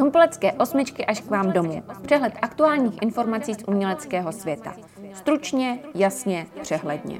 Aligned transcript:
Z 0.00 0.02
Humpolecké 0.02 0.52
osmičky 0.52 1.06
až 1.06 1.20
k 1.20 1.30
vám 1.30 1.52
domů. 1.52 1.82
Přehled 2.02 2.32
aktuálních 2.42 3.02
informací 3.02 3.54
z 3.54 3.64
uměleckého 3.66 4.32
světa. 4.32 4.74
Stručně, 5.14 5.78
jasně, 5.94 6.46
přehledně. 6.60 7.18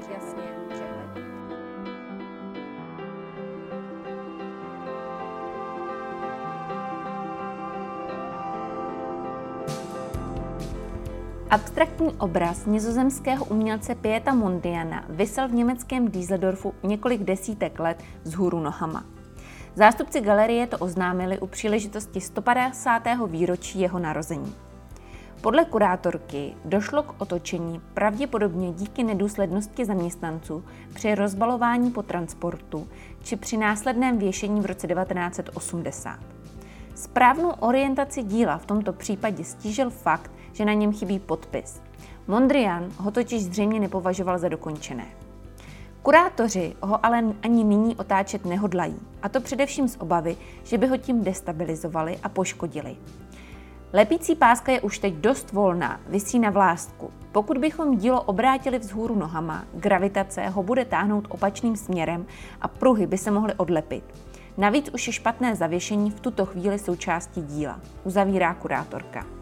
Abstraktní 11.49 12.13
obraz 12.17 12.65
nizozemského 12.65 13.45
umělce 13.45 13.95
Pieta 13.95 14.33
Mondiana 14.33 15.05
vysel 15.09 15.47
v 15.47 15.53
německém 15.53 16.07
Düsseldorfu 16.07 16.73
několik 16.83 17.21
desítek 17.21 17.79
let 17.79 18.03
z 18.23 18.33
hůru 18.33 18.59
nohama. 18.59 19.20
Zástupci 19.75 20.21
galerie 20.21 20.67
to 20.67 20.77
oznámili 20.77 21.39
u 21.39 21.47
příležitosti 21.47 22.21
150. 22.21 23.03
výročí 23.27 23.79
jeho 23.79 23.99
narození. 23.99 24.55
Podle 25.41 25.65
kurátorky 25.65 26.53
došlo 26.65 27.03
k 27.03 27.21
otočení 27.21 27.81
pravděpodobně 27.93 28.71
díky 28.71 29.03
nedůslednosti 29.03 29.85
zaměstnanců 29.85 30.63
při 30.93 31.15
rozbalování 31.15 31.91
po 31.91 32.03
transportu 32.03 32.87
či 33.23 33.35
při 33.35 33.57
následném 33.57 34.17
věšení 34.17 34.61
v 34.61 34.65
roce 34.65 34.87
1980. 34.87 36.19
Správnou 36.95 37.49
orientaci 37.49 38.23
díla 38.23 38.57
v 38.57 38.65
tomto 38.65 38.93
případě 38.93 39.43
stížil 39.43 39.89
fakt, 39.89 40.31
že 40.53 40.65
na 40.65 40.73
něm 40.73 40.93
chybí 40.93 41.19
podpis. 41.19 41.81
Mondrian 42.27 42.91
ho 42.97 43.11
totiž 43.11 43.43
zřejmě 43.43 43.79
nepovažoval 43.79 44.39
za 44.39 44.49
dokončené. 44.49 45.20
Kurátoři 46.03 46.75
ho 46.81 47.05
ale 47.05 47.23
ani 47.43 47.63
nyní 47.63 47.95
otáčet 47.95 48.45
nehodlají, 48.45 48.99
a 49.21 49.29
to 49.29 49.41
především 49.41 49.87
z 49.87 49.97
obavy, 49.99 50.37
že 50.63 50.77
by 50.77 50.87
ho 50.87 50.97
tím 50.97 51.23
destabilizovali 51.23 52.19
a 52.23 52.29
poškodili. 52.29 52.95
Lepící 53.93 54.35
páska 54.35 54.71
je 54.71 54.81
už 54.81 54.99
teď 54.99 55.13
dost 55.13 55.51
volná, 55.51 55.99
vysí 56.07 56.39
na 56.39 56.49
vlástku. 56.49 57.11
Pokud 57.31 57.57
bychom 57.57 57.97
dílo 57.97 58.21
obrátili 58.21 58.79
vzhůru 58.79 59.15
nohama, 59.15 59.65
gravitace 59.73 60.47
ho 60.49 60.63
bude 60.63 60.85
táhnout 60.85 61.27
opačným 61.29 61.75
směrem 61.75 62.25
a 62.61 62.67
pruhy 62.67 63.07
by 63.07 63.17
se 63.17 63.31
mohly 63.31 63.53
odlepit. 63.53 64.03
Navíc 64.57 64.89
už 64.93 65.07
je 65.07 65.13
špatné 65.13 65.55
zavěšení 65.55 66.11
v 66.11 66.19
tuto 66.19 66.45
chvíli 66.45 66.79
součástí 66.79 67.41
díla, 67.41 67.79
uzavírá 68.03 68.53
kurátorka. 68.53 69.40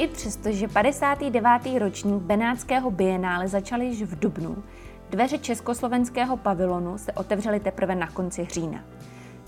I 0.00 0.08
přesto, 0.08 0.52
že 0.52 0.68
59. 0.68 1.78
ročník 1.78 2.22
Benátského 2.22 2.90
bienále 2.90 3.48
začal 3.48 3.82
již 3.82 4.02
v 4.02 4.18
Dubnu, 4.18 4.62
dveře 5.10 5.38
československého 5.38 6.36
pavilonu 6.36 6.98
se 6.98 7.12
otevřely 7.12 7.60
teprve 7.60 7.94
na 7.94 8.06
konci 8.06 8.48
října. 8.50 8.84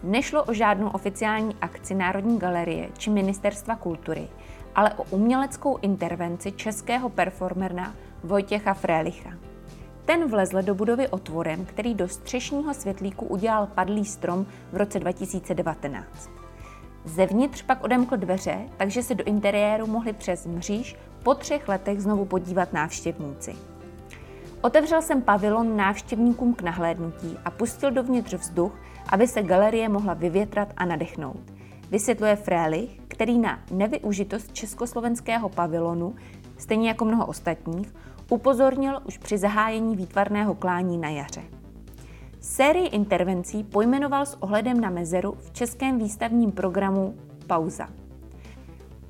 Nešlo 0.02 0.44
o 0.44 0.52
žádnou 0.52 0.88
oficiální 0.88 1.56
akci 1.60 1.94
Národní 1.94 2.38
galerie 2.38 2.88
či 2.98 3.10
Ministerstva 3.10 3.76
kultury, 3.76 4.28
ale 4.74 4.94
o 4.94 5.04
uměleckou 5.10 5.76
intervenci 5.76 6.52
českého 6.52 7.08
performera 7.08 7.94
Vojtěcha 8.24 8.74
Frélicha. 8.74 9.30
Ten 10.04 10.28
vlezl 10.28 10.62
do 10.62 10.74
budovy 10.74 11.08
otvorem, 11.08 11.64
který 11.64 11.94
do 11.94 12.08
střešního 12.08 12.74
světlíku 12.74 13.26
udělal 13.26 13.66
padlý 13.66 14.04
strom 14.04 14.46
v 14.72 14.76
roce 14.76 15.00
2019. 15.00 16.41
Zevnitř 17.04 17.62
pak 17.62 17.84
odemkl 17.84 18.16
dveře, 18.16 18.58
takže 18.76 19.02
se 19.02 19.14
do 19.14 19.24
interiéru 19.24 19.86
mohli 19.86 20.12
přes 20.12 20.46
mříž 20.46 20.96
po 21.22 21.34
třech 21.34 21.68
letech 21.68 22.00
znovu 22.00 22.24
podívat 22.24 22.72
návštěvníci. 22.72 23.54
Otevřel 24.60 25.02
jsem 25.02 25.22
pavilon 25.22 25.76
návštěvníkům 25.76 26.54
k 26.54 26.62
nahlédnutí 26.62 27.38
a 27.44 27.50
pustil 27.50 27.90
dovnitř 27.90 28.34
vzduch, 28.34 28.72
aby 29.08 29.28
se 29.28 29.42
galerie 29.42 29.88
mohla 29.88 30.14
vyvětrat 30.14 30.68
a 30.76 30.84
nadechnout. 30.84 31.52
Vysvětluje 31.90 32.36
Frélich, 32.36 33.00
který 33.08 33.38
na 33.38 33.58
nevyužitost 33.70 34.52
československého 34.52 35.48
pavilonu, 35.48 36.14
stejně 36.58 36.88
jako 36.88 37.04
mnoho 37.04 37.26
ostatních, 37.26 37.94
upozornil 38.30 39.00
už 39.04 39.18
při 39.18 39.38
zahájení 39.38 39.96
výtvarného 39.96 40.54
klání 40.54 40.98
na 40.98 41.08
jaře. 41.08 41.42
Sérii 42.42 42.86
intervencí 42.86 43.64
pojmenoval 43.64 44.26
s 44.26 44.42
ohledem 44.42 44.80
na 44.80 44.90
mezeru 44.90 45.34
v 45.38 45.52
českém 45.52 45.98
výstavním 45.98 46.52
programu 46.52 47.14
Pauza. 47.46 47.88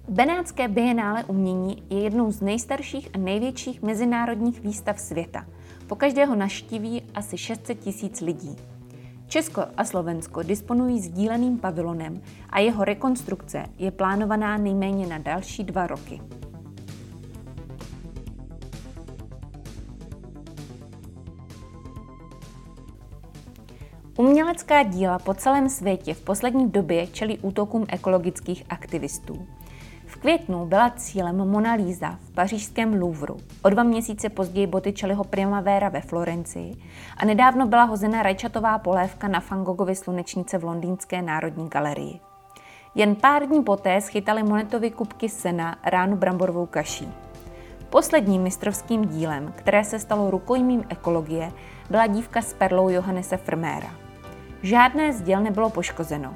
Benátské 0.09 0.69
bienále 0.69 1.25
umění 1.25 1.83
je 1.91 2.01
jednou 2.01 2.33
z 2.33 2.41
nejstarších 2.41 3.09
a 3.15 3.19
největších 3.19 3.83
mezinárodních 3.83 4.61
výstav 4.61 5.01
světa. 5.01 5.47
Po 5.87 5.97
každého 5.97 6.35
naštíví 6.35 7.03
asi 7.15 7.39
600 7.39 7.79
tisíc 7.81 8.21
lidí. 8.21 8.57
Česko 9.27 9.63
a 9.77 9.85
Slovensko 9.85 10.43
disponují 10.43 11.01
sdíleným 11.01 11.59
pavilonem 11.59 12.23
a 12.51 12.61
jeho 12.61 12.85
rekonstrukce 12.85 13.65
je 13.79 13.91
plánovaná 13.91 14.57
nejméně 14.59 15.07
na 15.07 15.19
další 15.19 15.65
dva 15.65 15.87
roky. 15.87 16.21
Umělecká 24.23 24.83
díla 24.83 25.19
po 25.19 25.35
celém 25.35 25.69
světě 25.69 26.15
v 26.15 26.21
poslední 26.21 26.71
době 26.71 27.07
čelí 27.07 27.39
útokům 27.39 27.87
ekologických 27.89 28.65
aktivistů. 28.69 29.47
V 30.07 30.17
květnu 30.17 30.67
byla 30.67 30.91
cílem 30.91 31.37
Mona 31.37 31.75
Lisa 31.75 32.19
v 32.23 32.35
pařížském 32.35 33.01
Louvru, 33.01 33.37
o 33.63 33.69
dva 33.69 33.83
měsíce 33.83 34.29
později 34.29 34.67
Botticelliho 34.67 35.25
Primavera 35.25 35.89
ve 35.89 36.01
Florencii 36.01 36.77
a 37.17 37.25
nedávno 37.25 37.67
byla 37.67 37.85
hozena 37.85 38.23
rajčatová 38.23 38.79
polévka 38.79 39.29
na 39.29 39.43
Van 39.51 39.65
Goghovy 39.65 39.95
slunečnice 39.95 40.59
v 40.59 40.65
Londýnské 40.65 41.23
národní 41.23 41.69
galerii. 41.69 42.21
Jen 42.95 43.15
pár 43.15 43.47
dní 43.47 43.63
poté 43.63 44.01
schytali 44.01 44.43
Monetovi 44.43 44.91
kubky 44.91 45.29
sena 45.29 45.77
ránu 45.85 46.17
bramborovou 46.17 46.67
kaší. 46.67 47.09
Posledním 47.91 48.43
mistrovským 48.43 49.05
dílem, 49.05 49.53
které 49.57 49.85
se 49.85 49.99
stalo 49.99 50.31
rukojmím 50.31 50.85
ekologie, 50.89 51.53
byla 51.91 52.07
dívka 52.07 52.43
s 52.43 52.55
perlou 52.55 52.89
Johannese 52.89 53.37
Frméra. 53.37 54.02
Žádné 54.63 55.13
z 55.13 55.23
děl 55.23 55.41
nebylo 55.41 55.71
poškozeno. 55.71 56.35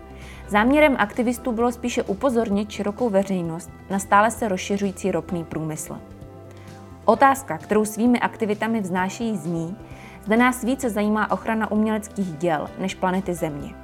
Záměrem 0.48 0.96
aktivistů 0.98 1.52
bylo 1.52 1.72
spíše 1.72 2.02
upozornit 2.02 2.70
širokou 2.70 3.10
veřejnost 3.10 3.70
na 3.90 3.98
stále 3.98 4.30
se 4.30 4.48
rozšiřující 4.48 5.12
ropný 5.12 5.44
průmysl. 5.44 5.98
Otázka, 7.04 7.58
kterou 7.58 7.84
svými 7.84 8.20
aktivitami 8.20 8.80
vznášejí 8.80 9.36
zní, 9.36 9.76
zde 10.24 10.36
nás 10.36 10.64
více 10.64 10.90
zajímá 10.90 11.30
ochrana 11.30 11.70
uměleckých 11.70 12.36
děl 12.36 12.68
než 12.78 12.94
planety 12.94 13.34
Země. 13.34 13.74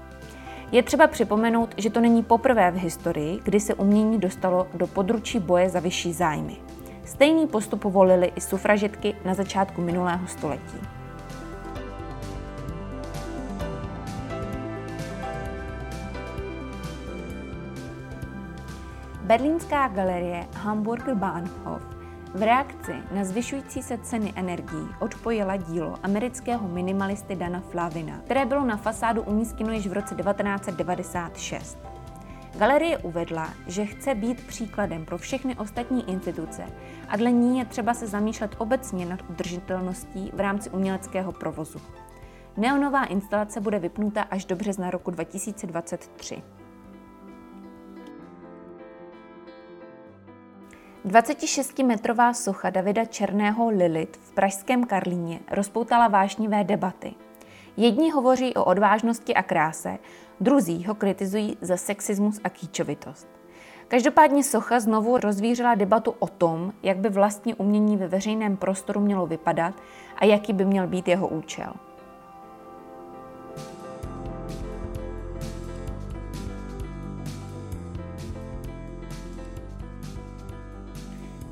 Je 0.72 0.82
třeba 0.82 1.06
připomenout, 1.06 1.74
že 1.76 1.90
to 1.90 2.00
není 2.00 2.22
poprvé 2.22 2.70
v 2.70 2.76
historii, 2.76 3.40
kdy 3.44 3.60
se 3.60 3.74
umění 3.74 4.18
dostalo 4.18 4.66
do 4.74 4.86
područí 4.86 5.38
boje 5.38 5.70
za 5.70 5.80
vyšší 5.80 6.12
zájmy. 6.12 6.56
Stejný 7.04 7.46
postup 7.46 7.84
volili 7.84 8.32
i 8.36 8.40
sufražetky 8.40 9.14
na 9.24 9.34
začátku 9.34 9.82
minulého 9.82 10.26
století. 10.26 11.01
Berlínská 19.22 19.88
galerie 19.88 20.46
Hamburger 20.54 21.14
Bahnhof 21.14 21.82
v 22.34 22.42
reakci 22.42 22.92
na 23.14 23.24
zvyšující 23.24 23.82
se 23.82 23.98
ceny 23.98 24.32
energií 24.36 24.88
odpojila 25.00 25.56
dílo 25.56 25.98
amerického 26.02 26.68
minimalisty 26.68 27.36
Dana 27.36 27.60
Flavina, 27.60 28.18
které 28.24 28.46
bylo 28.46 28.64
na 28.64 28.76
fasádu 28.76 29.22
umístěno 29.22 29.72
již 29.72 29.86
v 29.86 29.92
roce 29.92 30.14
1996. 30.14 31.78
Galerie 32.58 32.98
uvedla, 32.98 33.48
že 33.66 33.86
chce 33.86 34.14
být 34.14 34.46
příkladem 34.46 35.04
pro 35.04 35.18
všechny 35.18 35.56
ostatní 35.56 36.10
instituce 36.10 36.64
a 37.08 37.16
dle 37.16 37.32
ní 37.32 37.58
je 37.58 37.64
třeba 37.64 37.94
se 37.94 38.06
zamýšlet 38.06 38.54
obecně 38.58 39.06
nad 39.06 39.20
udržitelností 39.30 40.30
v 40.34 40.40
rámci 40.40 40.70
uměleckého 40.70 41.32
provozu. 41.32 41.80
Neonová 42.56 43.04
instalace 43.04 43.60
bude 43.60 43.78
vypnuta 43.78 44.22
až 44.22 44.44
do 44.44 44.56
března 44.56 44.90
roku 44.90 45.10
2023. 45.10 46.42
26-metrová 51.06 52.32
socha 52.32 52.70
Davida 52.70 53.04
Černého 53.04 53.70
Lilith 53.70 54.16
v 54.16 54.32
pražském 54.32 54.84
Karlíně 54.84 55.40
rozpoutala 55.50 56.08
vášnivé 56.08 56.64
debaty. 56.64 57.14
Jedni 57.76 58.10
hovoří 58.10 58.54
o 58.54 58.64
odvážnosti 58.64 59.34
a 59.34 59.42
kráse, 59.42 59.98
druzí 60.40 60.84
ho 60.84 60.94
kritizují 60.94 61.56
za 61.60 61.76
sexismus 61.76 62.40
a 62.44 62.48
kýčovitost. 62.48 63.28
Každopádně 63.88 64.44
socha 64.44 64.80
znovu 64.80 65.18
rozvířila 65.18 65.74
debatu 65.74 66.14
o 66.18 66.26
tom, 66.26 66.72
jak 66.82 66.96
by 66.96 67.08
vlastně 67.08 67.54
umění 67.54 67.96
ve 67.96 68.08
veřejném 68.08 68.56
prostoru 68.56 69.00
mělo 69.00 69.26
vypadat 69.26 69.74
a 70.16 70.24
jaký 70.24 70.52
by 70.52 70.64
měl 70.64 70.86
být 70.86 71.08
jeho 71.08 71.28
účel. 71.28 71.72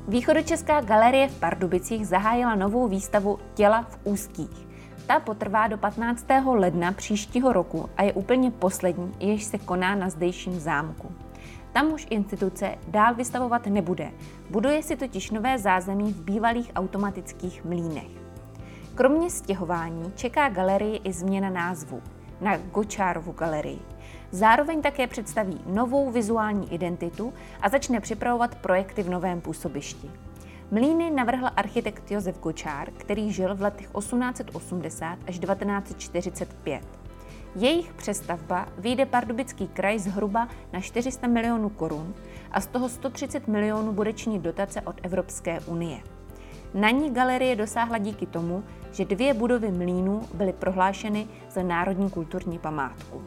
Východočeská 0.07 0.81
galerie 0.81 1.27
v 1.27 1.39
Pardubicích 1.39 2.07
zahájila 2.07 2.55
novou 2.55 2.87
výstavu 2.87 3.39
Těla 3.53 3.81
v 3.81 3.99
úzkých. 4.03 4.67
Ta 5.07 5.19
potrvá 5.19 5.67
do 5.67 5.77
15. 5.77 6.25
ledna 6.45 6.91
příštího 6.91 7.53
roku 7.53 7.89
a 7.97 8.03
je 8.03 8.13
úplně 8.13 8.51
poslední, 8.51 9.11
jež 9.19 9.43
se 9.43 9.57
koná 9.57 9.95
na 9.95 10.09
zdejším 10.09 10.59
zámku. 10.59 11.11
Tam 11.73 11.93
už 11.93 12.07
instituce 12.09 12.75
dál 12.87 13.15
vystavovat 13.15 13.67
nebude. 13.67 14.11
Buduje 14.49 14.83
si 14.83 14.95
totiž 14.95 15.31
nové 15.31 15.59
zázemí 15.59 16.13
v 16.13 16.21
bývalých 16.21 16.71
automatických 16.75 17.65
mlínech. 17.65 18.11
Kromě 18.95 19.29
stěhování 19.29 20.11
čeká 20.15 20.49
galerii 20.49 21.01
i 21.03 21.13
změna 21.13 21.49
názvu 21.49 22.01
na 22.41 22.57
Gočárovu 22.57 23.31
galerii. 23.31 23.90
Zároveň 24.31 24.81
také 24.81 25.07
představí 25.07 25.61
novou 25.65 26.11
vizuální 26.11 26.73
identitu 26.73 27.33
a 27.61 27.69
začne 27.69 27.99
připravovat 27.99 28.55
projekty 28.55 29.03
v 29.03 29.09
novém 29.09 29.41
působišti. 29.41 30.11
Mlíny 30.71 31.11
navrhl 31.11 31.47
architekt 31.55 32.11
Josef 32.11 32.39
Gočár, 32.39 32.91
který 32.91 33.33
žil 33.33 33.55
v 33.55 33.61
letech 33.61 33.87
1880 33.99 35.19
až 35.27 35.39
1945. 35.39 36.81
Jejich 37.55 37.93
přestavba 37.93 38.67
vyjde 38.77 39.05
Pardubický 39.05 39.67
kraj 39.67 39.99
zhruba 39.99 40.47
na 40.73 40.81
400 40.81 41.27
milionů 41.27 41.69
korun 41.69 42.13
a 42.51 42.61
z 42.61 42.67
toho 42.67 42.89
130 42.89 43.47
milionů 43.47 43.91
bude 43.91 44.13
činit 44.13 44.41
dotace 44.41 44.81
od 44.81 44.95
Evropské 45.03 45.59
unie. 45.59 45.99
Na 46.73 46.89
ní 46.89 47.13
galerie 47.13 47.55
dosáhla 47.55 47.97
díky 47.97 48.25
tomu, 48.25 48.63
že 48.91 49.05
dvě 49.05 49.33
budovy 49.33 49.71
mlínů 49.71 50.21
byly 50.33 50.53
prohlášeny 50.53 51.27
za 51.49 51.63
národní 51.63 52.09
kulturní 52.09 52.59
památku. 52.59 53.21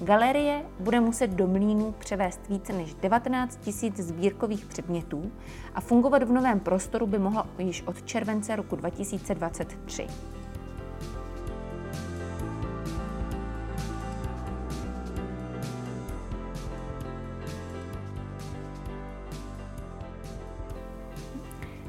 Galerie 0.00 0.62
bude 0.80 1.00
muset 1.00 1.26
do 1.30 1.46
mlínů 1.46 1.94
převést 1.98 2.40
více 2.48 2.72
než 2.72 2.94
19 2.94 3.58
000 3.82 3.94
sbírkových 3.98 4.66
předmětů 4.66 5.32
a 5.74 5.80
fungovat 5.80 6.22
v 6.22 6.32
novém 6.32 6.60
prostoru 6.60 7.06
by 7.06 7.18
mohla 7.18 7.46
již 7.58 7.82
od 7.82 8.02
července 8.02 8.56
roku 8.56 8.76
2023. 8.76 10.06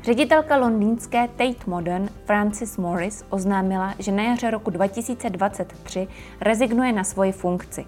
Ředitelka 0.05 0.57
londýnské 0.57 1.27
Tate 1.27 1.65
Modern 1.67 2.09
Frances 2.25 2.77
Morris 2.77 3.25
oznámila, 3.29 3.93
že 3.99 4.11
na 4.11 4.23
jaře 4.23 4.51
roku 4.51 4.69
2023 4.69 6.07
rezignuje 6.41 6.91
na 6.91 7.03
svoji 7.03 7.31
funkci. 7.31 7.85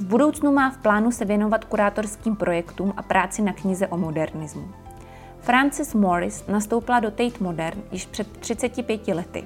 V 0.00 0.04
budoucnu 0.04 0.52
má 0.52 0.70
v 0.70 0.78
plánu 0.78 1.10
se 1.10 1.24
věnovat 1.24 1.64
kurátorským 1.64 2.36
projektům 2.36 2.94
a 2.96 3.02
práci 3.02 3.42
na 3.42 3.52
knize 3.52 3.86
o 3.86 3.96
modernismu. 3.96 4.68
Frances 5.40 5.94
Morris 5.94 6.46
nastoupila 6.46 7.00
do 7.00 7.10
Tate 7.10 7.44
Modern 7.44 7.82
již 7.92 8.06
před 8.06 8.38
35 8.38 9.08
lety. 9.08 9.44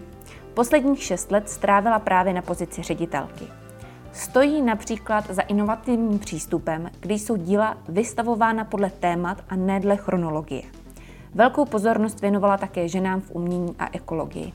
Posledních 0.54 1.02
šest 1.02 1.30
let 1.30 1.50
strávila 1.50 1.98
právě 1.98 2.32
na 2.32 2.42
pozici 2.42 2.82
ředitelky. 2.82 3.44
Stojí 4.12 4.62
například 4.62 5.30
za 5.30 5.42
inovativním 5.42 6.18
přístupem, 6.18 6.90
kdy 7.00 7.14
jsou 7.14 7.36
díla 7.36 7.76
vystavována 7.88 8.64
podle 8.64 8.90
témat 8.90 9.44
a 9.48 9.56
ne 9.56 9.80
dle 9.80 9.96
chronologie. 9.96 10.62
Velkou 11.34 11.64
pozornost 11.64 12.20
věnovala 12.20 12.56
také 12.56 12.88
ženám 12.88 13.20
v 13.20 13.30
umění 13.30 13.74
a 13.78 13.88
ekologii. 13.92 14.52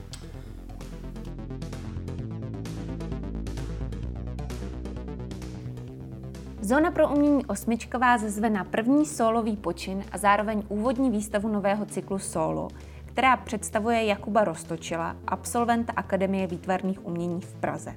Zóna 6.62 6.92
pro 6.92 7.10
umění 7.10 7.46
osmičková 7.46 8.18
zezve 8.18 8.50
na 8.50 8.64
první 8.64 9.06
solový 9.06 9.58
počin 9.58 10.04
a 10.12 10.18
zároveň 10.18 10.64
úvodní 10.70 11.12
výstavu 11.12 11.50
nového 11.50 11.86
cyklu 11.86 12.20
Solo, 12.20 12.68
která 13.06 13.38
představuje 13.38 14.06
Jakuba 14.06 14.44
Rostočila, 14.44 15.16
absolventa 15.28 15.94
Akademie 15.96 16.48
výtvarných 16.48 17.06
umění 17.06 17.42
v 17.42 17.54
Praze. 17.54 17.96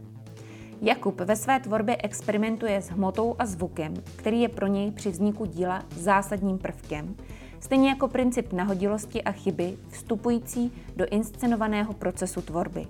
Jakub 0.83 1.21
ve 1.21 1.37
své 1.37 1.61
tvorbě 1.61 1.97
experimentuje 2.03 2.83
s 2.83 2.89
hmotou 2.89 3.37
a 3.39 3.47
zvukem, 3.47 3.95
který 4.17 4.41
je 4.41 4.49
pro 4.49 4.67
něj 4.67 4.91
při 4.91 5.11
vzniku 5.11 5.45
díla 5.45 5.83
zásadním 5.91 6.59
prvkem, 6.59 7.17
stejně 7.67 7.89
jako 7.89 8.09
princip 8.09 8.53
nahodilosti 8.53 9.23
a 9.23 9.33
chyby 9.33 9.77
vstupující 9.89 10.73
do 10.97 11.07
inscenovaného 11.11 11.93
procesu 11.93 12.43
tvorby. 12.43 12.87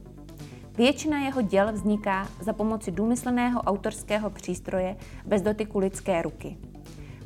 Většina 0.77 1.19
jeho 1.19 1.43
děl 1.43 1.73
vzniká 1.73 2.29
za 2.41 2.53
pomoci 2.53 2.91
důmyslného 2.91 3.61
autorského 3.61 4.31
přístroje 4.31 4.97
bez 5.27 5.43
dotyku 5.43 5.79
lidské 5.79 6.23
ruky. 6.23 6.57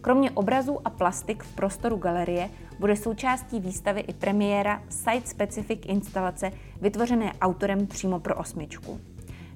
Kromě 0.00 0.30
obrazů 0.30 0.78
a 0.84 0.90
plastik 0.90 1.42
v 1.42 1.54
prostoru 1.54 1.96
galerie 1.96 2.50
bude 2.78 2.96
součástí 2.96 3.60
výstavy 3.60 4.00
i 4.00 4.14
premiéra 4.14 4.82
site-specific 4.88 5.80
instalace 5.86 6.50
vytvořené 6.80 7.32
autorem 7.40 7.86
přímo 7.86 8.20
pro 8.20 8.34
osmičku. 8.34 9.00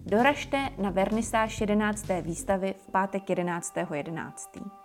Doražte 0.06 0.69
na 0.79 0.91
vernisáž 0.91 1.61
11. 1.61 2.06
výstavy 2.23 2.75
v 2.88 2.91
pátek 2.91 3.23
11.11. 3.23 3.94
11. 3.94 4.83